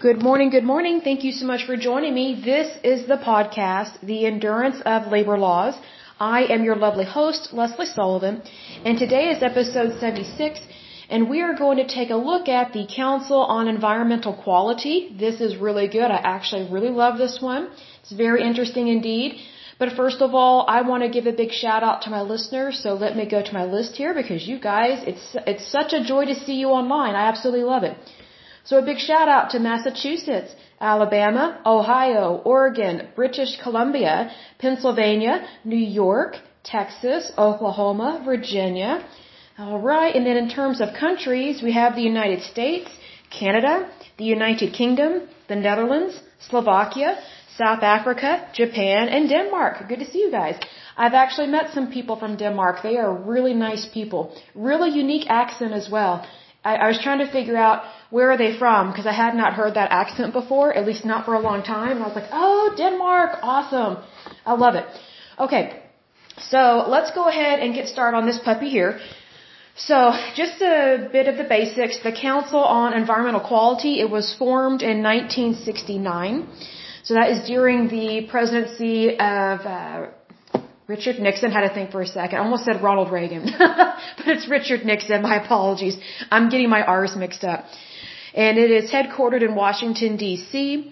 [0.00, 1.00] Good morning, good morning.
[1.00, 2.40] Thank you so much for joining me.
[2.44, 5.74] This is the podcast, The Endurance of Labor Laws.
[6.20, 8.40] I am your lovely host, Lesley Sullivan,
[8.84, 10.60] and today is episode 76,
[11.10, 15.16] and we are going to take a look at the Council on Environmental Quality.
[15.18, 16.12] This is really good.
[16.12, 17.68] I actually really love this one.
[18.00, 19.40] It's very interesting indeed.
[19.80, 22.78] But first of all, I want to give a big shout out to my listeners.
[22.84, 26.04] So let me go to my list here because you guys, it's, it's such a
[26.04, 27.16] joy to see you online.
[27.16, 27.96] I absolutely love it.
[28.68, 36.36] So a big shout out to Massachusetts, Alabama, Ohio, Oregon, British Columbia, Pennsylvania, New York,
[36.64, 38.92] Texas, Oklahoma, Virginia.
[39.56, 40.14] All right.
[40.14, 42.90] And then in terms of countries, we have the United States,
[43.30, 47.18] Canada, the United Kingdom, the Netherlands, Slovakia,
[47.56, 49.88] South Africa, Japan, and Denmark.
[49.88, 50.56] Good to see you guys.
[50.94, 52.82] I've actually met some people from Denmark.
[52.82, 54.36] They are really nice people.
[54.54, 56.26] Really unique accent as well.
[56.68, 57.78] I, I was trying to figure out
[58.16, 61.20] where are they from because I had not heard that accent before, at least not
[61.26, 61.92] for a long time.
[61.96, 63.94] And I was like, oh, Denmark, awesome.
[64.50, 64.86] I love it.
[65.46, 65.64] Okay,
[66.52, 66.60] so
[66.94, 68.92] let's go ahead and get started on this puppy here.
[69.88, 69.96] So,
[70.34, 71.98] just a bit of the basics.
[72.02, 76.48] The Council on Environmental Quality, it was formed in 1969.
[77.04, 80.06] So that is during the presidency of uh,
[80.88, 82.38] Richard Nixon had to think for a second.
[82.38, 85.20] I almost said Ronald Reagan, but it's Richard Nixon.
[85.20, 85.98] My apologies.
[86.30, 87.66] I'm getting my R's mixed up.
[88.34, 90.90] And it is headquartered in Washington, D.C.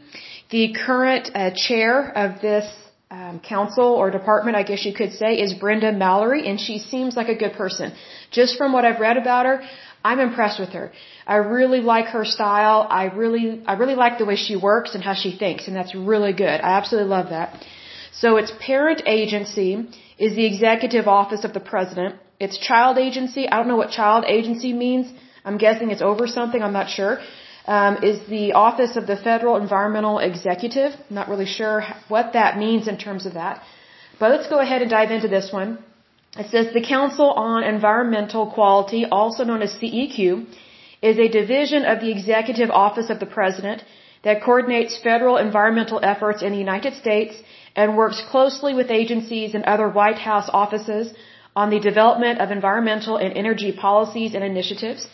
[0.50, 1.92] The current uh, chair
[2.24, 2.66] of this
[3.10, 7.16] um, council or department, I guess you could say, is Brenda Mallory, and she seems
[7.16, 7.94] like a good person.
[8.30, 9.62] Just from what I've read about her,
[10.04, 10.92] I'm impressed with her.
[11.26, 12.86] I really like her style.
[12.90, 15.94] I really, I really like the way she works and how she thinks, and that's
[15.94, 16.60] really good.
[16.68, 17.64] I absolutely love that.
[18.12, 19.86] So its parent agency
[20.18, 22.16] is the executive office of the president.
[22.38, 25.12] Its child agency, I don't know what child agency means.
[25.44, 27.18] I'm guessing it's over something, I'm not sure.
[27.66, 30.92] Um, is the office of the federal environmental executive.
[31.08, 33.62] I'm not really sure what that means in terms of that.
[34.20, 35.78] But let's go ahead and dive into this one.
[36.38, 40.46] It says the Council on Environmental Quality, also known as CEQ,
[41.02, 43.82] is a division of the executive office of the president
[44.22, 47.34] that coordinates federal environmental efforts in the United States
[47.76, 51.12] and works closely with agencies and other White House offices
[51.54, 55.06] on the development of environmental and energy policies and initiatives.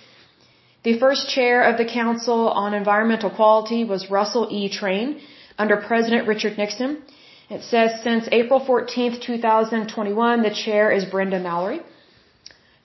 [0.84, 4.68] The first chair of the Council on Environmental Quality was Russell E.
[4.68, 5.20] Train
[5.58, 7.02] under President Richard Nixon.
[7.50, 11.80] It says since April 14, 2021, the chair is Brenda Mallory.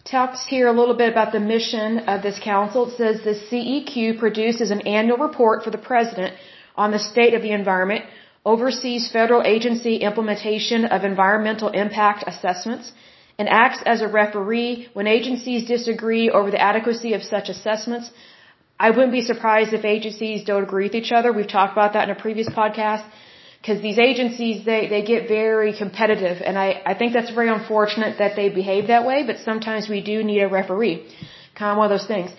[0.04, 2.88] Talks here a little bit about the mission of this council.
[2.88, 6.36] It says the CEQ produces an annual report for the president
[6.76, 8.06] on the state of the environment
[8.54, 12.92] oversees federal agency implementation of environmental impact assessments,
[13.40, 18.10] and acts as a referee when agencies disagree over the adequacy of such assessments.
[18.86, 21.30] I wouldn't be surprised if agencies don't agree with each other.
[21.32, 23.06] We've talked about that in a previous podcast.
[23.60, 28.20] Because these agencies, they, they get very competitive, and I, I think that's very unfortunate
[28.20, 30.96] that they behave that way, but sometimes we do need a referee.
[31.60, 32.30] Kind of one of those things.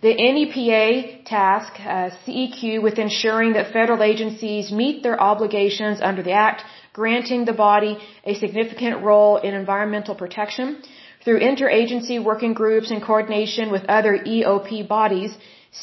[0.00, 6.30] The NEPA task uh, CEQ with ensuring that federal agencies meet their obligations under the
[6.30, 10.80] Act, granting the body a significant role in environmental protection.
[11.24, 15.36] Through interagency working groups in coordination with other EOP bodies,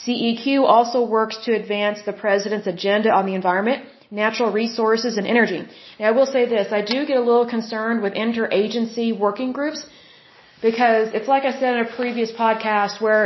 [0.06, 5.68] CEQ also works to advance the President's agenda on the environment, natural resources, and energy.
[6.00, 9.86] Now, I will say this, I do get a little concerned with interagency working groups
[10.70, 13.24] because it's like I said in a previous podcast where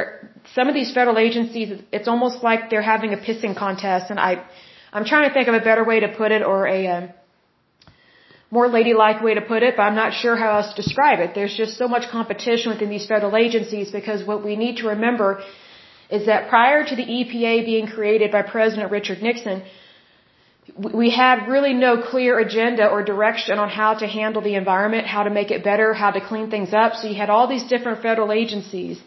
[0.55, 1.67] some of these federal agencies,
[1.97, 4.31] it's almost like they're having a pissing contest, and I,
[4.91, 7.05] I'm trying to think of a better way to put it or a, um,
[8.51, 11.29] more ladylike way to put it, but I'm not sure how else to describe it.
[11.39, 15.29] There's just so much competition within these federal agencies because what we need to remember
[16.17, 19.61] is that prior to the EPA being created by President Richard Nixon,
[20.77, 25.23] we had really no clear agenda or direction on how to handle the environment, how
[25.23, 26.95] to make it better, how to clean things up.
[26.95, 28.99] So you had all these different federal agencies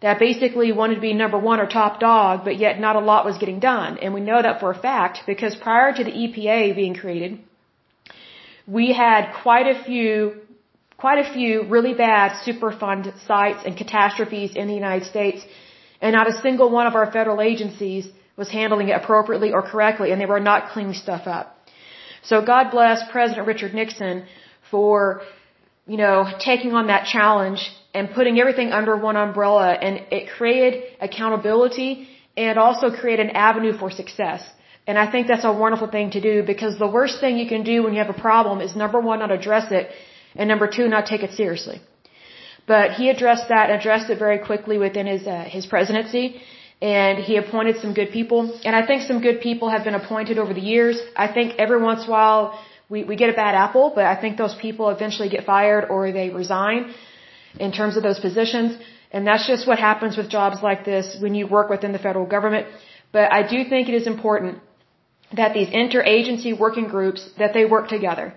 [0.00, 3.24] that basically wanted to be number one or top dog, but yet not a lot
[3.24, 3.98] was getting done.
[3.98, 7.38] And we know that for a fact because prior to the EPA being created,
[8.66, 10.40] we had quite a few,
[10.96, 15.44] quite a few really bad Superfund sites and catastrophes in the United States.
[16.00, 18.06] And not a single one of our federal agencies
[18.36, 21.56] was handling it appropriately or correctly, and they were not cleaning stuff up.
[22.22, 24.24] So God bless President Richard Nixon
[24.70, 25.22] for,
[25.86, 27.60] you know, taking on that challenge
[27.94, 33.72] and putting everything under one umbrella and it created accountability and also created an avenue
[33.78, 34.42] for success.
[34.86, 37.62] And I think that's a wonderful thing to do because the worst thing you can
[37.64, 39.90] do when you have a problem is number one, not address it,
[40.36, 41.80] and number two, not take it seriously.
[42.66, 46.40] But he addressed that, and addressed it very quickly within his uh, his presidency,
[46.80, 48.58] and he appointed some good people.
[48.64, 51.00] And I think some good people have been appointed over the years.
[51.16, 52.58] I think every once in a while
[52.88, 56.12] we, we get a bad apple, but I think those people eventually get fired or
[56.12, 56.94] they resign
[57.58, 58.76] in terms of those positions.
[59.10, 62.26] And that's just what happens with jobs like this when you work within the federal
[62.26, 62.66] government.
[63.12, 64.60] But I do think it is important
[65.34, 68.34] that these interagency working groups, that they work together.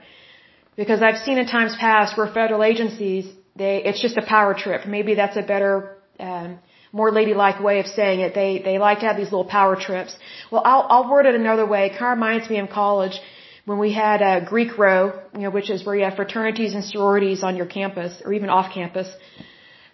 [0.75, 3.25] Because I've seen in times past where federal agencies,
[3.55, 4.87] they, it's just a power trip.
[4.87, 6.59] Maybe that's a better, um,
[6.91, 8.33] more ladylike way of saying it.
[8.33, 10.15] They, they like to have these little power trips.
[10.51, 11.85] Well, I'll, I'll word it another way.
[11.87, 13.19] It kind of reminds me of college
[13.65, 16.83] when we had a Greek row, you know, which is where you have fraternities and
[16.83, 19.07] sororities on your campus or even off campus.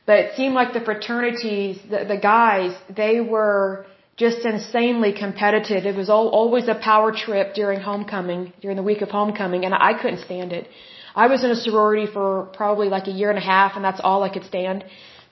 [0.06, 3.88] But it seemed like the fraternities, the, the guys, they were
[4.18, 5.86] just insanely competitive.
[5.86, 9.74] It was all, always a power trip during homecoming, during the week of homecoming, and
[9.74, 10.69] I couldn't stand it.
[11.15, 14.00] I was in a sorority for probably like a year and a half, and that's
[14.01, 14.86] all I could stand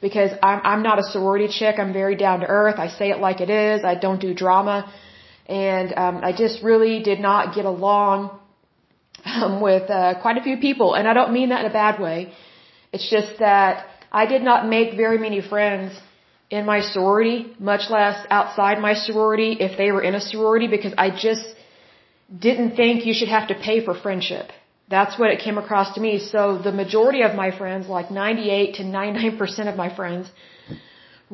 [0.04, 1.76] because I'm, I'm not a sorority chick.
[1.84, 2.78] I'm very down to earth.
[2.86, 3.78] I say it like it is.
[3.94, 4.78] I don't do drama.
[5.68, 8.18] And um, I just really did not get along
[9.26, 10.90] um, with uh, quite a few people.
[10.98, 12.34] And I don't mean that in a bad way.
[12.94, 13.88] It's just that
[14.22, 15.90] I did not make very many friends
[16.58, 17.38] in my sorority,
[17.72, 21.46] much less outside my sorority if they were in a sorority because I just
[22.48, 24.48] didn't think you should have to pay for friendship.
[24.98, 26.14] That's what it came across to me.
[26.34, 30.26] So the majority of my friends, like 98 to 99% of my friends,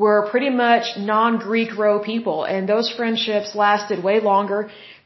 [0.03, 2.37] were pretty much non-Greek row people.
[2.51, 4.59] And those friendships lasted way longer.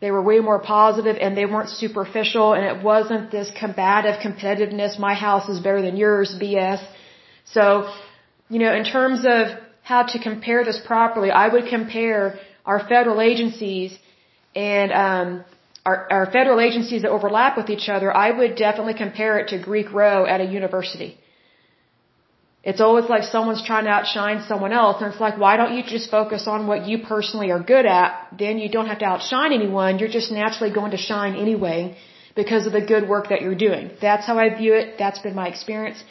[0.03, 4.99] They were way more positive and they weren't superficial and it wasn't this combative competitiveness,
[5.09, 6.81] my house is better than yours BS.
[7.55, 7.65] So,
[8.53, 9.43] you know, in terms of
[9.91, 12.23] how to compare this properly, I would compare
[12.71, 13.97] our federal agencies
[14.55, 15.29] and um,
[15.85, 18.15] our, our federal agencies that overlap with each other.
[18.25, 21.17] I would definitely compare it to Greek row at a university.
[22.63, 25.83] It's always like someone's trying to outshine someone else, and it's like, why don't you
[25.95, 28.09] just focus on what you personally are good at?
[28.43, 29.99] Then you don't have to outshine anyone.
[29.99, 31.97] You're just naturally going to shine anyway
[32.41, 33.91] because of the good work that you're doing.
[34.01, 34.97] That's how I view it.
[34.97, 36.01] That's been my experience.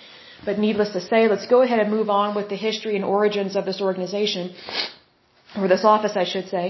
[0.44, 3.56] But needless to say, let's go ahead and move on with the history and origins
[3.56, 4.54] of this organization,
[5.56, 6.66] or this office, I should say.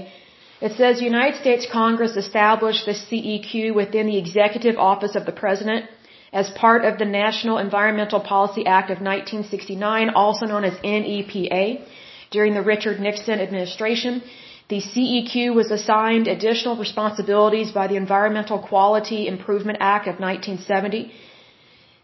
[0.67, 5.89] It says United States Congress established the CEQ within the Executive Office of the President
[6.41, 11.81] as part of the National Environmental Policy Act of 1969, also known as NEPA,
[12.31, 14.23] during the Richard Nixon administration.
[14.69, 21.11] The CEQ was assigned additional responsibilities by the Environmental Quality Improvement Act of 1970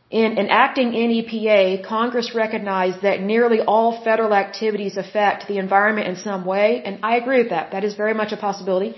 [0.09, 6.45] in enacting NEPA, Congress recognized that nearly all federal activities affect the environment in some
[6.45, 7.71] way, and I agree with that.
[7.71, 8.95] That is very much a possibility.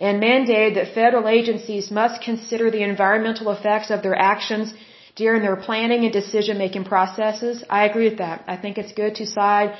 [0.00, 4.74] And mandated that federal agencies must consider the environmental effects of their actions
[5.14, 7.62] during their planning and decision making processes.
[7.68, 8.44] I agree with that.
[8.46, 9.76] I think it's good to side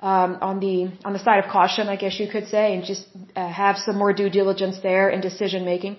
[0.00, 3.06] um, on the on the side of caution, I guess you could say, and just
[3.34, 5.96] uh, have some more due diligence there in decision making.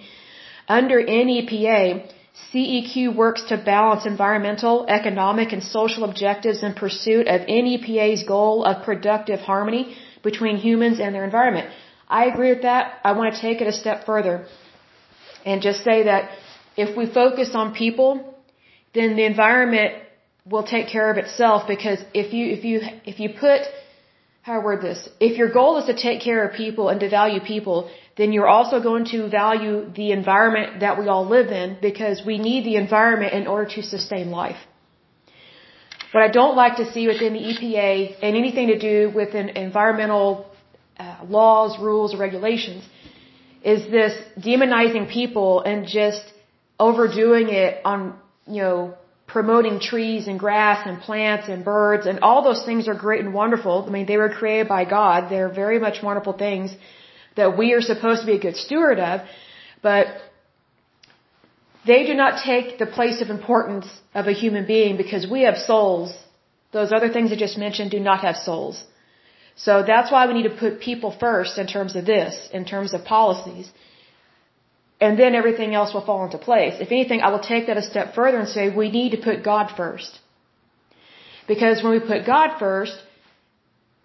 [0.67, 2.03] Under NEPA,
[2.53, 8.83] CEQ works to balance environmental, economic, and social objectives in pursuit of NEPA's goal of
[8.83, 11.67] productive harmony between humans and their environment.
[12.07, 12.99] I agree with that.
[13.03, 14.47] I want to take it a step further
[15.45, 16.29] and just say that
[16.77, 18.11] if we focus on people,
[18.93, 19.95] then the environment
[20.45, 23.61] will take care of itself because if you, if you, if you put,
[24.47, 27.09] how I word this, if your goal is to take care of people and to
[27.09, 27.77] value people,
[28.19, 32.37] then you're also going to value the environment that we all live in because we
[32.47, 34.61] need the environment in order to sustain life.
[36.13, 37.89] What I don't like to see within the EPA
[38.23, 40.27] and anything to do with environmental
[40.97, 42.83] uh, laws, rules, or regulations
[43.73, 46.23] is this demonizing people and just
[46.79, 47.99] overdoing it on,
[48.55, 48.93] you know,
[49.39, 53.33] promoting trees and grass and plants and birds and all those things are great and
[53.41, 53.75] wonderful.
[53.87, 55.17] I mean, they were created by God.
[55.31, 56.69] They're very much wonderful things
[57.39, 59.15] that we are supposed to be a good steward of,
[59.89, 60.05] but
[61.89, 63.87] they do not take the place of importance
[64.19, 66.09] of a human being because we have souls.
[66.77, 68.83] Those other things I just mentioned do not have souls.
[69.65, 72.89] So that's why we need to put people first in terms of this, in terms
[72.95, 73.67] of policies.
[74.99, 76.75] And then everything else will fall into place.
[76.85, 79.43] If anything, I will take that a step further and say we need to put
[79.43, 80.19] God first.
[81.47, 82.95] Because when we put God first,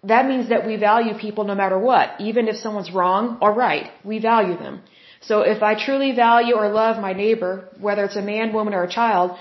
[0.03, 3.89] that means that we value people no matter what, even if someone's wrong or right.
[4.03, 4.81] We value them.
[5.21, 8.83] So if I truly value or love my neighbor, whether it's a man, woman, or
[8.83, 9.31] a child,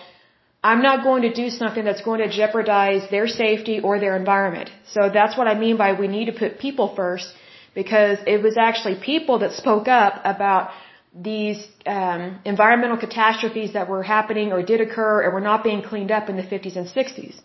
[0.63, 4.71] I'm not going to do something that's going to jeopardize their safety or their environment.
[4.95, 7.35] So that's what I mean by we need to put people first,
[7.75, 10.71] because it was actually people that spoke up about
[11.15, 16.11] these um, environmental catastrophes that were happening or did occur and were not being cleaned
[16.11, 17.37] up in the 50s and 60s.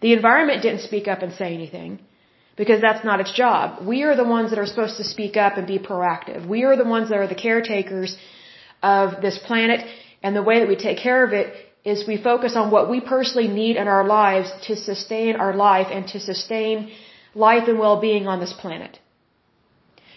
[0.00, 2.00] The environment didn't speak up and say anything.
[2.60, 3.66] because that's not its job.
[3.92, 6.46] We are the ones that are supposed to speak up and be proactive.
[6.54, 8.10] We are the ones that are the caretakers
[8.82, 9.80] of this planet
[10.22, 11.48] and the way that we take care of it
[11.84, 15.88] is we focus on what we personally need in our lives to sustain our life
[15.90, 16.90] and to sustain
[17.34, 18.98] life and well-being on this planet.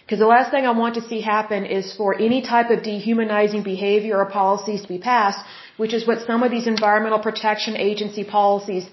[0.04, 3.62] Because the last thing I want to see happen is for any type of dehumanizing
[3.62, 5.40] behavior or policies to be passed,
[5.78, 8.84] which is what some of these environmental protection agency policies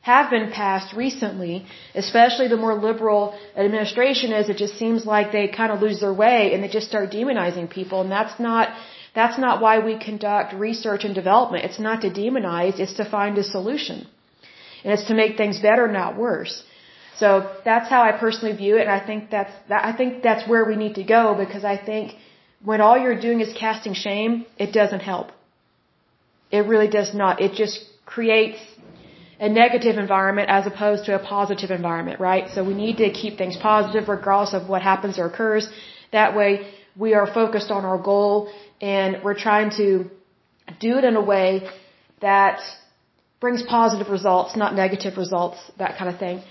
[0.00, 1.54] have been passed recently,
[2.02, 3.22] especially the more liberal
[3.56, 6.88] administration is, it just seems like they kind of lose their way and they just
[6.88, 8.02] start demonizing people.
[8.02, 8.68] And that's not,
[9.14, 11.64] that's not why we conduct research and development.
[11.64, 14.06] It's not to demonize, it's to find a solution.
[14.84, 16.62] And it's to make things better, not worse.
[17.18, 17.28] So
[17.64, 20.64] that's how I personally view it, and I think that's that, I think that's where
[20.64, 22.14] we need to go because I think
[22.62, 25.28] when all you're doing is casting shame, it doesn't help.
[26.50, 27.40] It really does not.
[27.40, 28.58] It just creates
[29.38, 32.48] a negative environment as opposed to a positive environment, right?
[32.54, 35.68] So we need to keep things positive regardless of what happens or occurs.
[36.12, 36.50] That way
[36.96, 40.10] we are focused on our goal and we're trying to
[40.80, 41.68] do it in a way
[42.20, 42.60] that
[43.40, 46.42] brings positive results, not negative results, that kind of thing.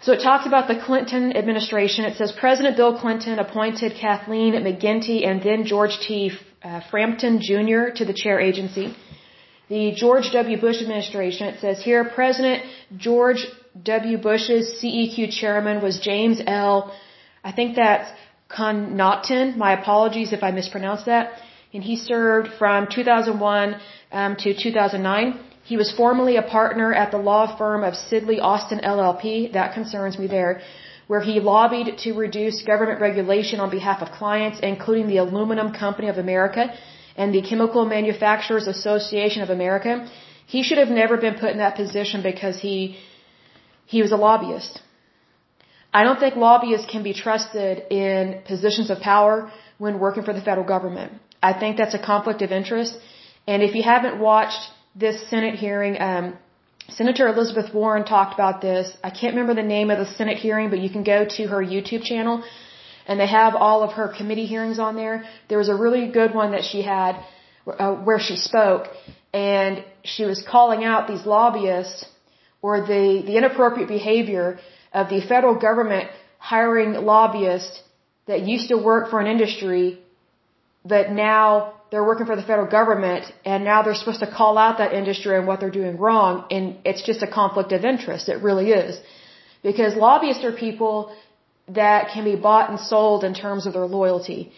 [0.00, 2.04] So it talks about the Clinton administration.
[2.04, 6.30] It says President Bill Clinton appointed Kathleen McGinty and then George T.
[6.62, 7.82] Uh, Frampton Jr.
[7.98, 8.94] to the chair agency.
[9.68, 10.58] The George W.
[10.60, 12.64] Bush administration, it says here, President
[12.96, 13.44] George
[13.82, 14.18] W.
[14.18, 16.94] Bush's CEQ chairman was James L.
[17.44, 18.10] I think that's
[18.48, 19.56] Connaughton.
[19.56, 21.32] My apologies if I mispronounced that.
[21.74, 23.76] And he served from 2001
[24.10, 25.38] um, to 2009.
[25.70, 29.52] He was formerly a partner at the law firm of Sidley Austin LLP.
[29.56, 30.52] That concerns me there.
[31.10, 36.08] Where he lobbied to reduce government regulation on behalf of clients, including the Aluminum Company
[36.14, 36.62] of America
[37.16, 39.92] and the Chemical Manufacturers Association of America.
[40.54, 42.76] He should have never been put in that position because he,
[43.94, 44.80] he was a lobbyist.
[45.98, 49.36] I don't think lobbyists can be trusted in positions of power
[49.84, 51.12] when working for the federal government.
[51.50, 52.98] I think that's a conflict of interest.
[53.46, 54.64] And if you haven't watched
[54.94, 56.38] this Senate hearing, um,
[56.88, 58.90] Senator Elizabeth Warren talked about this.
[59.04, 61.62] I can't remember the name of the Senate hearing, but you can go to her
[61.62, 62.42] YouTube channel
[63.06, 65.24] and they have all of her committee hearings on there.
[65.48, 67.16] There was a really good one that she had
[67.66, 68.88] uh, where she spoke
[69.32, 72.06] and she was calling out these lobbyists
[72.62, 74.58] or the, the inappropriate behavior
[74.92, 77.82] of the federal government hiring lobbyists
[78.26, 79.98] that used to work for an industry
[80.84, 84.78] but now they're working for the federal government and now they're supposed to call out
[84.78, 88.28] that industry and what they're doing wrong and it's just a conflict of interest.
[88.28, 89.00] It really is.
[89.62, 91.14] Because lobbyists are people
[91.68, 94.52] that can be bought and sold in terms of their loyalty.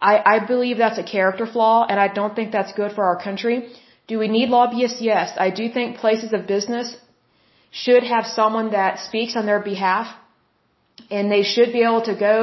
[0.00, 3.18] I, I believe that's a character flaw and I don't think that's good for our
[3.22, 3.72] country.
[4.06, 5.00] Do we need lobbyists?
[5.00, 5.32] Yes.
[5.36, 6.96] I do think places of business
[7.70, 10.06] should have someone that speaks on their behalf
[11.10, 12.38] and they should be able to go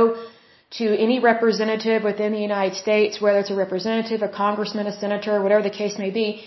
[0.69, 5.41] to any representative within the United States, whether it's a representative, a congressman, a senator,
[5.41, 6.43] whatever the case may be,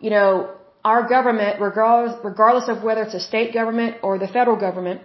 [0.00, 0.50] you know,
[0.84, 5.00] our government, regardless, regardless of whether it's a state government or the federal government,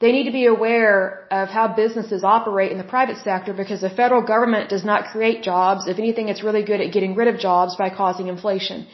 [0.00, 3.90] they need to be aware of how businesses operate in the private sector because the
[3.90, 5.86] federal government does not create jobs.
[5.86, 8.86] If anything, it's really good at getting rid of jobs by causing inflation.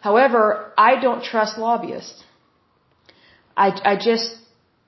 [0.00, 2.24] However, I don't trust lobbyists.
[3.56, 4.36] I, I just,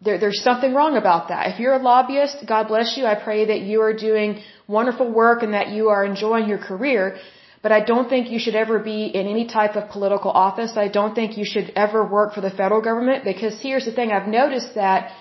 [0.02, 1.52] there, there's something wrong about that.
[1.52, 3.06] If you're a lobbyist, God bless you.
[3.06, 7.16] I pray that you are doing wonderful work and that you are enjoying your career.
[7.62, 10.76] But I don't think you should ever be in any type of political office.
[10.76, 14.12] I don't think you should ever work for the federal government because here's the thing.
[14.12, 15.12] I've noticed that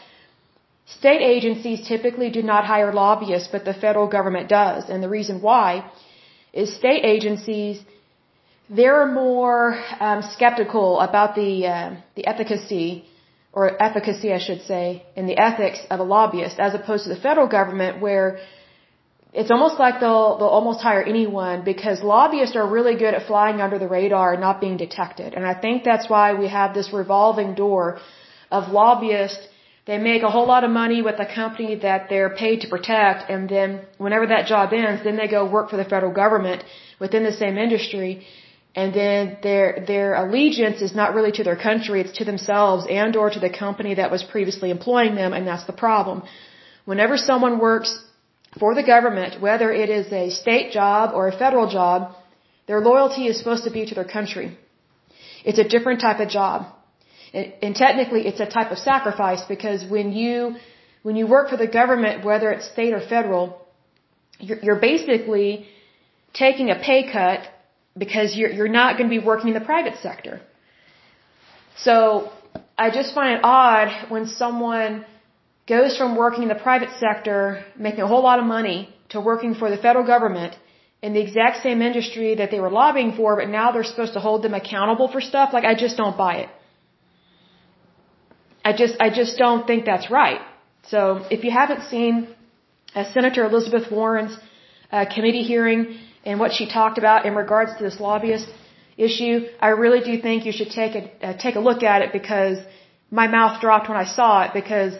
[0.86, 4.90] state agencies typically do not hire lobbyists, but the federal government does.
[4.90, 5.90] And the reason why
[6.54, 7.82] is state agencies,
[8.70, 13.06] they're more um, skeptical about the, uh, the efficacy
[13.56, 14.86] or efficacy, I should say,
[15.16, 18.28] in the ethics of a lobbyist, as opposed to the federal government, where
[19.40, 23.62] it's almost like they'll they'll almost hire anyone because lobbyists are really good at flying
[23.66, 25.34] under the radar and not being detected.
[25.38, 27.86] And I think that's why we have this revolving door
[28.52, 29.44] of lobbyists.
[29.90, 33.30] They make a whole lot of money with the company that they're paid to protect,
[33.34, 33.70] and then
[34.06, 36.64] whenever that job ends, then they go work for the federal government
[37.00, 38.26] within the same industry
[38.76, 43.16] and then their their allegiance is not really to their country it's to themselves and
[43.16, 46.24] or to the company that was previously employing them and that's the problem.
[46.84, 47.92] Whenever someone works
[48.60, 52.16] for the government whether it is a state job or a federal job
[52.68, 54.58] their loyalty is supposed to be to their country.
[55.44, 56.66] It's a different type of job.
[57.34, 60.56] And, technically it's a type of sacrifice because when you
[61.04, 63.46] when you work for the government whether it's state or federal
[64.40, 65.68] you're, you're basically
[66.34, 67.42] taking a pay cut
[67.98, 70.42] because you're, you're not going to be working in the private sector.
[71.78, 72.32] So
[72.78, 75.06] I just find it odd when someone
[75.68, 79.56] goes from working in the private sector, making a whole lot of money, to working
[79.56, 80.56] for the federal government
[81.02, 84.20] in the exact same industry that they were lobbying for, but now they're supposed to
[84.20, 86.50] hold them accountable for stuff, like I just don't buy it.
[88.64, 90.42] I just, I just don't think that's right.
[90.90, 92.28] So if you haven't seen
[92.96, 94.36] uh, Senator Elizabeth Warren's
[94.92, 98.48] uh, committee hearing and what she talked about in regards to this lobbyist
[98.98, 102.12] issue, I really do think you should take a uh, take a look at it
[102.20, 102.58] because
[103.12, 104.94] my mouth dropped when I saw it because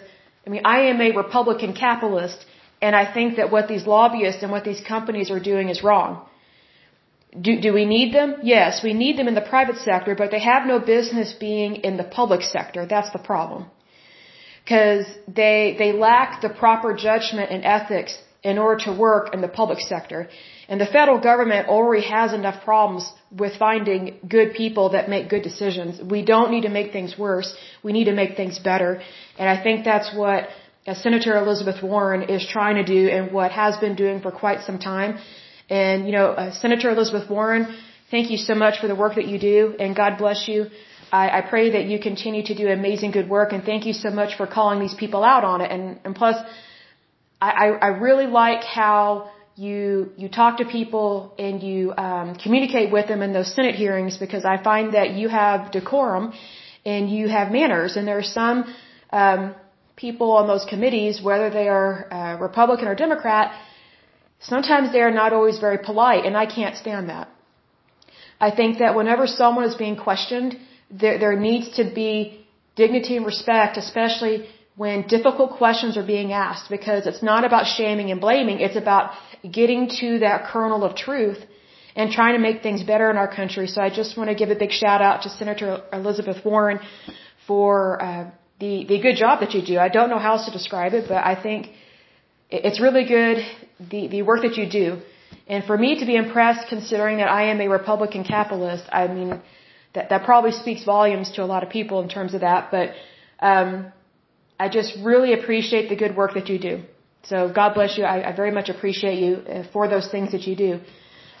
[0.46, 2.44] I mean I am a Republican capitalist
[2.80, 6.26] and I think that what these lobbyists and what these companies are doing is wrong.
[7.46, 8.36] Do, do we need them?
[8.42, 11.96] Yes, we need them in the private sector, but they have no business being in
[11.96, 12.86] the public sector.
[12.86, 13.66] That's the problem.
[14.62, 19.48] Because they, they lack the proper judgment and ethics in order to work in the
[19.48, 20.28] public sector.
[20.68, 25.42] And the federal government already has enough problems with finding good people that make good
[25.42, 26.02] decisions.
[26.02, 27.54] We don't need to make things worse.
[27.84, 29.00] We need to make things better.
[29.38, 30.48] And I think that's what
[30.86, 34.60] uh, Senator Elizabeth Warren is trying to do and what has been doing for quite
[34.62, 35.18] some time.
[35.70, 37.62] And, you know, uh, Senator Elizabeth Warren,
[38.10, 40.66] thank you so much for the work that you do and God bless you.
[41.12, 44.10] I, I pray that you continue to do amazing good work and thank you so
[44.10, 45.70] much for calling these people out on it.
[45.70, 46.36] And, and plus,
[47.40, 53.08] I, I really like how you you talk to people and you um, communicate with
[53.08, 56.32] them in those Senate hearings because I find that you have decorum
[56.84, 57.96] and you have manners.
[57.96, 58.72] And there are some
[59.10, 59.54] um,
[59.96, 63.52] people on those committees, whether they are uh, Republican or Democrat,
[64.40, 67.28] sometimes they are not always very polite, and I can't stand that.
[68.38, 70.58] I think that whenever someone is being questioned,
[70.90, 72.46] there there needs to be
[72.76, 74.34] dignity and respect, especially
[74.76, 78.60] when difficult questions are being asked because it's not about shaming and blaming.
[78.60, 79.12] It's about
[79.58, 81.38] getting to that kernel of truth
[81.96, 83.66] and trying to make things better in our country.
[83.68, 86.78] So I just want to give a big shout out to Senator Elizabeth Warren
[87.46, 88.30] for uh,
[88.60, 89.78] the the good job that you do.
[89.78, 91.70] I don't know how else to describe it, but I think
[92.50, 93.38] it's really good
[93.92, 95.00] the the work that you do.
[95.48, 99.40] And for me to be impressed, considering that I am a Republican capitalist, I mean
[99.94, 102.70] that that probably speaks volumes to a lot of people in terms of that.
[102.70, 102.90] But
[103.40, 103.92] um,
[104.58, 106.82] I just really appreciate the good work that you do.
[107.24, 108.04] So God bless you.
[108.04, 110.80] I, I very much appreciate you uh, for those things that you do.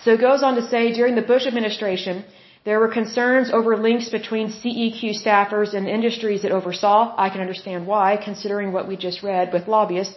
[0.02, 2.24] So it goes on to say during the Bush administration,
[2.64, 7.14] there were concerns over links between CEQ staffers and industries it oversaw.
[7.16, 10.16] I can understand why, considering what we just read with lobbyists.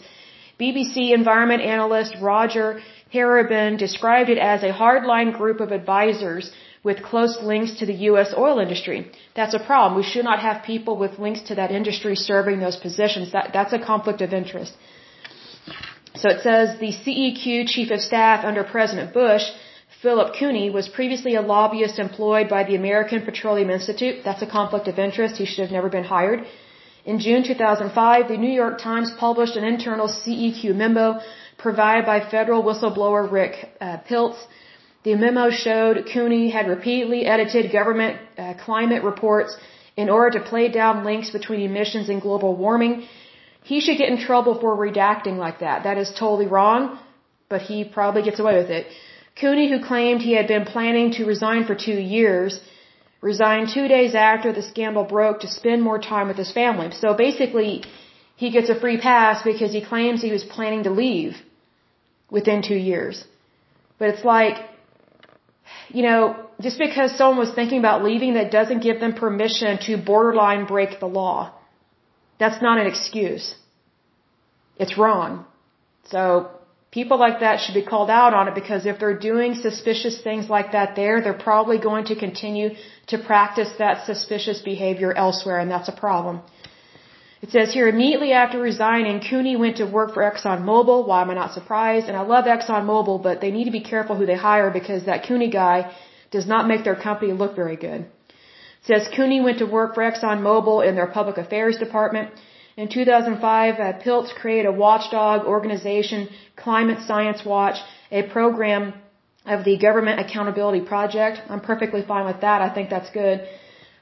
[0.59, 2.81] BBC environment analyst Roger
[3.13, 6.51] Harrabin described it as a hardline group of advisors
[6.83, 8.33] with close links to the U.S.
[8.37, 9.11] oil industry.
[9.35, 9.97] That's a problem.
[9.97, 13.31] We should not have people with links to that industry serving those positions.
[13.33, 14.73] That, that's a conflict of interest.
[16.15, 19.43] So it says the CEQ chief of staff under President Bush,
[20.01, 24.23] Philip Cooney, was previously a lobbyist employed by the American Petroleum Institute.
[24.23, 25.35] That's a conflict of interest.
[25.37, 26.45] He should have never been hired.
[27.05, 31.19] In June 2005, the New York Times published an internal CEQ memo
[31.57, 34.39] provided by federal whistleblower Rick uh, Piltz
[35.03, 39.55] the memo showed Cooney had repeatedly edited government uh, climate reports
[39.95, 43.05] in order to play down links between emissions and global warming.
[43.63, 45.83] He should get in trouble for redacting like that.
[45.83, 46.99] That is totally wrong,
[47.49, 48.88] but he probably gets away with it.
[49.39, 52.59] Cooney, who claimed he had been planning to resign for two years,
[53.21, 56.91] resigned two days after the scandal broke to spend more time with his family.
[56.91, 57.83] So basically,
[58.35, 61.38] he gets a free pass because he claims he was planning to leave
[62.29, 63.25] within two years.
[63.97, 64.57] But it's like,
[65.89, 69.97] you know, just because someone was thinking about leaving, that doesn't give them permission to
[69.97, 71.54] borderline break the law.
[72.39, 73.56] That's not an excuse.
[74.78, 75.45] It's wrong.
[76.06, 76.49] So
[76.91, 80.49] people like that should be called out on it because if they're doing suspicious things
[80.49, 82.69] like that there, they're probably going to continue
[83.08, 86.41] to practice that suspicious behavior elsewhere, and that's a problem.
[87.41, 91.08] It says here, immediately after resigning, Cooney went to work for ExxonMobil.
[91.08, 92.08] Why am I not surprised?
[92.10, 95.25] And I love ExxonMobil, but they need to be careful who they hire because that
[95.25, 95.89] Cooney guy
[96.32, 98.02] does not make their company look very good.
[98.02, 102.32] It says Cooney went to work for ExxonMobil in their public affairs department.
[102.75, 107.78] In 2005, uh, Piltz created a watchdog organization, Climate Science Watch,
[108.12, 108.93] a program
[109.45, 111.41] of the Government Accountability Project.
[111.49, 112.62] I'm perfectly fine with that.
[112.62, 113.47] I think that's good.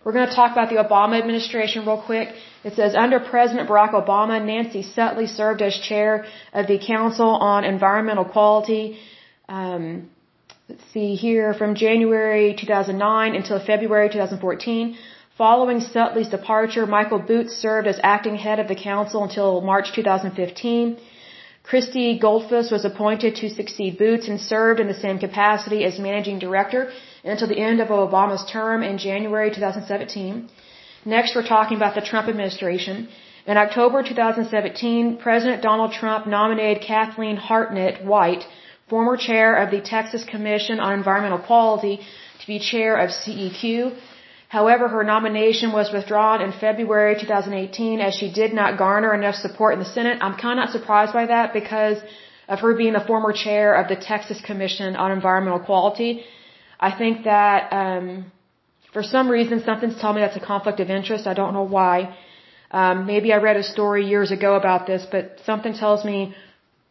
[0.08, 2.30] We're going to talk about the Obama administration real quick.
[2.64, 7.66] It says under President Barack Obama, Nancy Sutley served as chair of the Council on
[7.66, 9.00] Environmental Quality.
[9.50, 10.10] Um,
[10.70, 14.98] let's see here from January 2009 until February 2014.
[15.38, 20.98] Following Sutley's departure, Michael Boots served as acting head of the council until March 2015.
[21.70, 26.40] Christy Goldfuss was appointed to succeed Boots and served in the same capacity as managing
[26.40, 26.92] director
[27.26, 30.50] until the end of Obama's term in January 2017.
[31.04, 33.10] Next, we're talking about the Trump administration.
[33.46, 38.46] In October 2017, President Donald Trump nominated Kathleen Hartnett White,
[38.90, 42.00] former chair of the Texas Commission on Environmental Quality,
[42.40, 43.94] to be chair of CEQ.
[44.50, 49.74] However, her nomination was withdrawn in February 2018 as she did not garner enough support
[49.74, 50.20] in the Senate.
[50.22, 51.98] I'm kind of not surprised by that because
[52.48, 56.24] of her being the former chair of the Texas Commission on Environmental Quality.
[56.80, 58.32] I think that um,
[58.94, 61.28] for some reason something's telling me that's a conflict of interest.
[61.28, 62.16] I don't know why.
[62.72, 66.36] Um, maybe I read a story years ago about this, but something tells me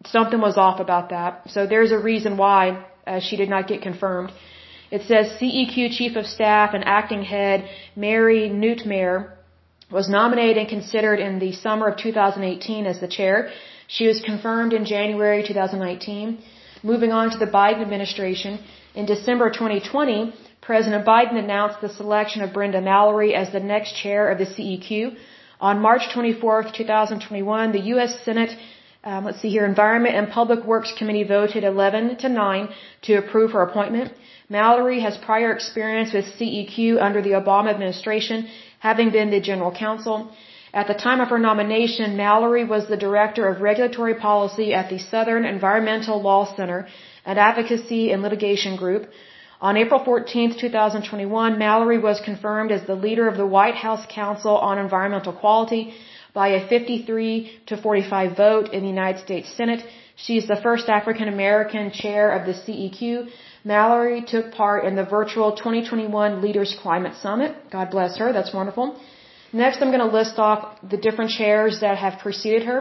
[0.05, 1.49] something was off about that.
[1.49, 4.31] So there's a reason why uh, she did not get confirmed.
[4.91, 9.33] It says CEQ Chief of Staff and Acting Head Mary Neumayr
[9.91, 13.51] was nominated and considered in the summer of 2018 as the chair.
[13.89, 16.39] She was confirmed in January 2019.
[16.83, 18.59] Moving on to the Biden administration,
[18.95, 24.31] in December 2020, President Biden announced the selection of Brenda Mallory as the next chair
[24.31, 25.17] of the CEQ.
[25.61, 28.19] On March 24, 2021, the U.S.
[28.25, 28.57] Senate,
[29.05, 32.69] um, let's see here, Environment and Public Works Committee voted 11 to 9
[33.03, 34.13] to approve her appointment.
[34.49, 40.31] Mallory has prior experience with CEQ under the Obama administration, having been the general counsel.
[40.73, 44.99] At the time of her nomination, Mallory was the director of regulatory policy at the
[44.99, 46.87] Southern Environmental Law Center,
[47.25, 49.09] an advocacy and litigation group.
[49.61, 54.57] On April 14, 2021, Mallory was confirmed as the leader of the White House Council
[54.59, 55.95] on Environmental Quality
[56.35, 59.83] by a 53 to 45 vote in the United States Senate.
[60.15, 63.31] She is the first African American chair of the CEQ.
[63.67, 67.53] Mallory took part in the virtual 2021 Leaders Climate Summit.
[67.77, 68.33] God bless her.
[68.33, 68.87] That's wonderful.
[69.53, 70.61] Next, I'm going to list off
[70.93, 72.81] the different chairs that have preceded her.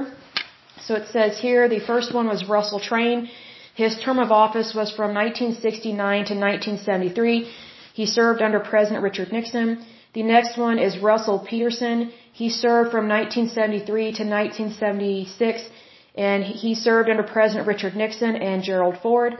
[0.85, 3.29] So it says here, the first one was Russell Train.
[3.73, 7.51] His term of office was from 1969 to 1973.
[7.95, 9.83] He served under President Richard Nixon.
[10.13, 12.11] The next one is Russell Peterson.
[12.31, 15.67] He served from 1973 to 1976,
[16.13, 19.33] and he served under President Richard Nixon and Gerald Ford.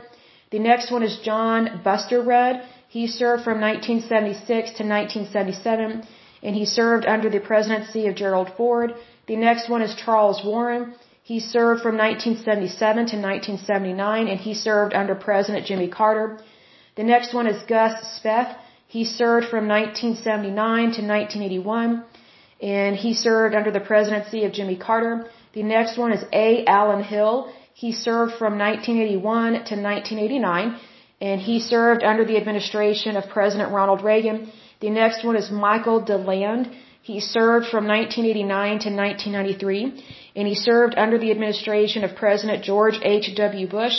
[0.56, 2.54] The next one is John Busterud.
[2.88, 6.08] He served from 1976 to 1977
[6.42, 8.94] and he served under the presidency of Gerald Ford.
[9.26, 10.94] The next one is Charles Warren.
[11.22, 16.38] He served from 1977 to 1979, and he served under President Jimmy Carter.
[16.94, 18.52] The next one is Gus Speth.
[18.96, 22.04] He served from 1979 to 1981,
[22.62, 25.14] and he served under the presidency of Jimmy Carter.
[25.52, 26.64] The next one is A.
[26.78, 27.52] Alan Hill.
[27.82, 30.76] He served from 1981 to 1989,
[31.20, 34.50] and he served under the administration of President Ronald Reagan.
[34.80, 36.64] The next one is Michael DeLand.
[37.02, 40.04] He served from 1989 to 1993,
[40.36, 43.66] and he served under the administration of President George H.W.
[43.66, 43.98] Bush.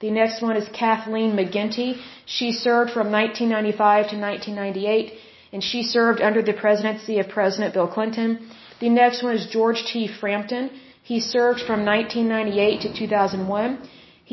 [0.00, 2.00] The next one is Kathleen McGinty.
[2.24, 5.12] She served from 1995 to 1998,
[5.52, 8.50] and she served under the presidency of President Bill Clinton.
[8.80, 10.08] The next one is George T.
[10.20, 10.70] Frampton.
[11.12, 13.78] He served from 1998 to 2001.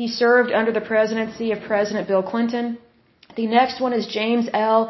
[0.00, 2.76] He served under the presidency of President Bill Clinton.
[3.34, 4.80] The next one is James L.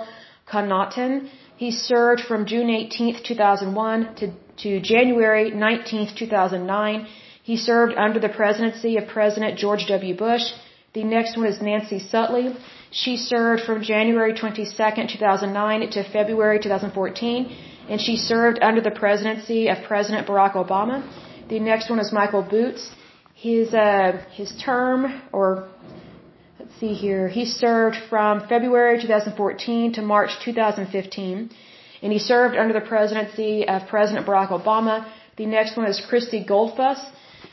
[0.53, 1.29] Connaughton.
[1.57, 7.07] He served from June 18, 2001 to, to January 19, 2009.
[7.45, 10.17] He served under the presidency of President George W.
[10.17, 10.47] Bush.
[10.93, 12.47] The next one is Nancy Sutley.
[12.91, 17.57] She served from January 22, 2009 to February 2014,
[17.91, 20.99] and she served under the presidency of President Barack Obama.
[21.49, 22.91] The next one is Michael Boots.
[23.35, 25.69] His, uh, his term, or
[26.59, 27.29] let's see here.
[27.29, 31.51] He served from February 2014 to March 2015,
[32.03, 35.07] and he served under the presidency of President Barack Obama.
[35.37, 37.01] The next one is Christy Goldfuss.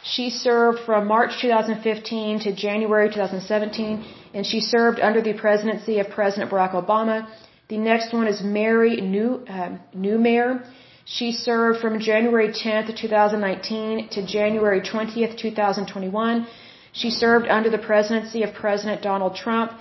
[0.03, 4.03] She served from March 2015 to January 2017,
[4.33, 7.27] and she served under the presidency of President Barack Obama.
[7.67, 10.65] The next one is Mary New, uh, Neumayr.
[11.05, 16.47] She served from January 10th, 2019 to January 20th, 2021.
[16.93, 19.73] She served under the presidency of President Donald Trump.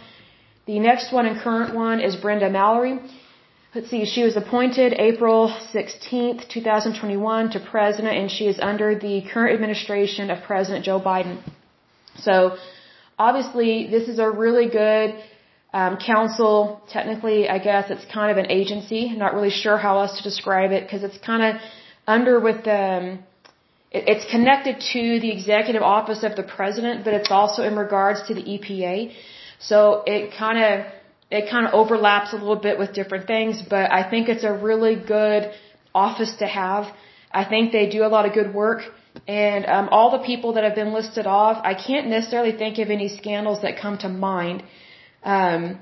[0.66, 2.98] The next one and current one is Brenda Mallory.
[3.74, 9.22] Let's see, she was appointed April 16th, 2021 to president and she is under the
[9.32, 11.38] current administration of President Joe Biden.
[12.18, 12.56] So,
[13.18, 15.14] obviously, this is a really good
[15.72, 16.80] um, council.
[16.88, 19.08] Technically, I guess it's kind of an agency.
[19.10, 21.62] I'm not really sure how else to describe it because it's kind of
[22.06, 23.18] under with the, um,
[23.90, 28.34] it's connected to the executive office of the president, but it's also in regards to
[28.34, 29.12] the EPA.
[29.58, 30.92] So it kind of
[31.30, 34.52] it kind of overlaps a little bit with different things, but I think it's a
[34.52, 35.50] really good
[35.94, 36.84] office to have.
[37.32, 38.80] I think they do a lot of good work,
[39.26, 42.90] and um, all the people that have been listed off, I can't necessarily think of
[42.90, 44.62] any scandals that come to mind.
[45.24, 45.78] Um,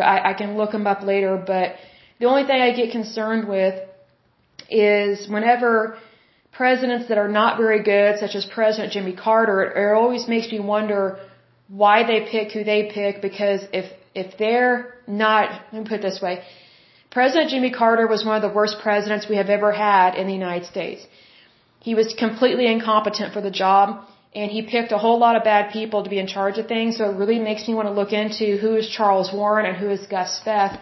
[0.00, 1.76] I, I can look them up later, but
[2.18, 3.74] the only thing I get concerned with
[4.70, 5.98] is whenever
[6.52, 10.60] presidents that are not very good, such as President Jimmy Carter, it always makes me
[10.60, 11.18] wonder
[11.68, 16.02] why they pick who they pick because if if they're not, let me put it
[16.02, 16.44] this way,
[17.10, 20.32] President Jimmy Carter was one of the worst presidents we have ever had in the
[20.32, 21.04] United States.
[21.80, 25.72] He was completely incompetent for the job and he picked a whole lot of bad
[25.72, 26.96] people to be in charge of things.
[26.96, 29.90] So it really makes me want to look into who is Charles Warren and who
[29.90, 30.80] is Gus Speth.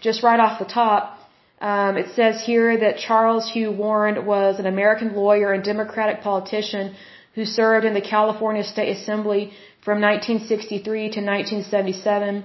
[0.00, 1.18] Just right off the top,
[1.60, 6.94] um, it says here that Charles Hugh Warren was an American lawyer and Democratic politician
[7.34, 9.52] who served in the California State Assembly
[9.84, 12.44] from 1963 to 1977,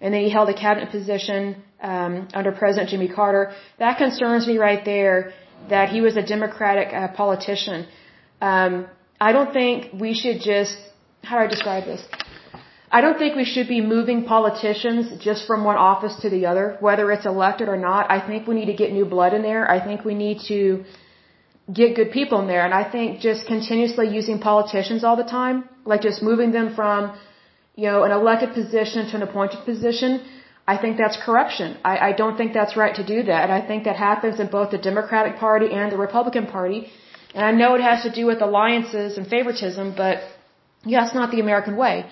[0.00, 3.52] and then he held a cabinet position um, under President Jimmy Carter.
[3.78, 5.32] That concerns me right there
[5.68, 7.86] that he was a Democratic uh, politician.
[8.40, 8.86] Um,
[9.28, 10.76] I don't think we should just,
[11.28, 12.02] how do I describe this?
[12.96, 16.66] I don't think we should be moving politicians just from one office to the other,
[16.86, 18.10] whether it's elected or not.
[18.16, 19.62] I think we need to get new blood in there.
[19.76, 20.60] I think we need to
[21.80, 22.64] get good people in there.
[22.68, 25.56] And I think just continuously using politicians all the time,
[25.92, 26.98] like just moving them from,
[27.76, 30.10] you know, an elected position to an appointed position,
[30.72, 31.76] I think that's corruption.
[31.92, 33.40] I, I don't think that's right to do that.
[33.44, 36.80] And I think that happens in both the Democratic Party and the Republican Party.
[37.34, 40.18] And I know it has to do with alliances and favoritism, but
[40.84, 42.06] yeah, it's not the American way.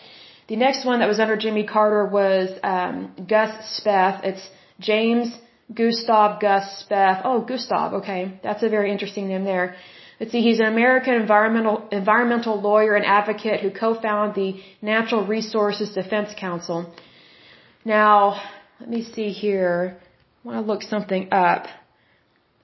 [0.48, 4.24] The next one that was under Jimmy Carter was um, Gus Speth.
[4.24, 4.44] It's
[4.80, 5.28] James
[5.72, 7.22] Gustav Gus Speth.
[7.24, 7.94] Oh, Gustav.
[8.00, 9.76] Okay, that's a very interesting name there.
[10.18, 10.42] Let's see.
[10.42, 16.92] He's an American environmental environmental lawyer and advocate who co-founded the Natural Resources Defense Council.
[17.84, 18.40] Now,
[18.80, 19.96] let me see here.
[20.44, 21.66] I want to look something up.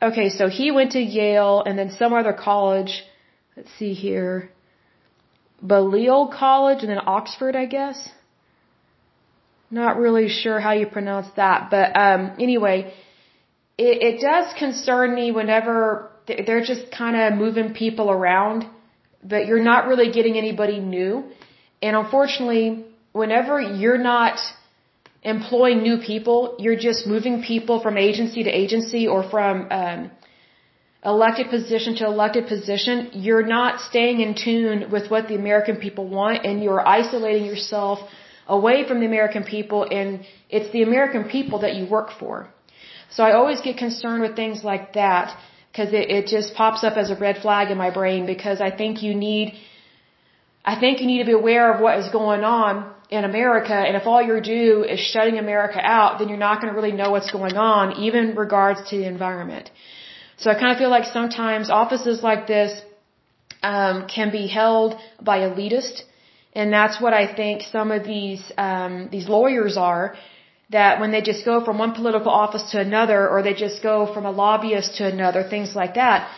[0.02, 3.02] Okay, so he went to Yale and then some other college.
[3.56, 4.50] Let's see here.
[5.62, 8.08] Balliol College and then Oxford, I guess.
[9.70, 12.92] Not really sure how you pronounce that, but um, anyway,
[13.78, 18.66] it, it does concern me whenever they're just kind of moving people around,
[19.24, 21.24] but you're not really getting anybody new.
[21.82, 24.38] And unfortunately, whenever you're not
[25.34, 26.38] employing new people.
[26.64, 30.10] You're just moving people from agency to agency or from um,
[31.04, 33.10] elected position to elected position.
[33.26, 37.98] You're not staying in tune with what the American people want, and you're isolating yourself
[38.58, 42.48] away from the American people, and it's the American people that you work for.
[43.10, 45.36] So I always get concerned with things like that
[45.70, 48.70] because it, it just pops up as a red flag in my brain because I
[48.80, 49.54] think you need,
[50.66, 53.96] I think you need to be aware of what is going on in America, and
[53.96, 57.10] if all you do is shutting America out, then you're not going to really know
[57.12, 59.70] what's going on, even regards to the environment.
[60.38, 62.72] So I kind of feel like sometimes offices like this
[63.62, 66.02] um, can be held by elitists,
[66.52, 70.16] and that's what I think some of these um, these lawyers are.
[70.70, 74.12] That when they just go from one political office to another, or they just go
[74.12, 76.28] from a lobbyist to another, things like that,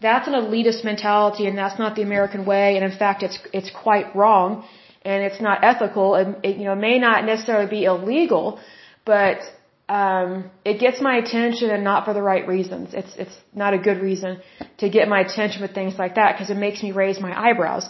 [0.00, 2.76] that's an elitist mentality, and that's not the American way.
[2.76, 4.64] And in fact, it's it's quite wrong
[5.04, 6.14] and it's not ethical.
[6.14, 8.60] And it you know may not necessarily be illegal,
[9.04, 9.38] but
[9.88, 12.94] um, it gets my attention and not for the right reasons.
[12.94, 14.40] It's it's not a good reason
[14.78, 17.88] to get my attention with things like that because it makes me raise my eyebrows.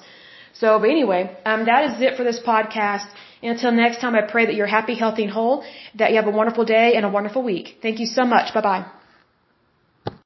[0.54, 3.08] So, but anyway, um, that is it for this podcast.
[3.42, 5.64] until next time, I pray that you're happy, healthy, and whole,
[5.96, 7.78] that you have a wonderful day and a wonderful week.
[7.82, 8.54] Thank you so much.
[8.54, 8.84] Bye bye.